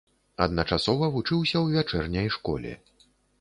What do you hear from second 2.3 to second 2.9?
школе.